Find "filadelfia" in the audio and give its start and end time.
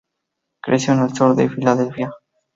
1.47-2.09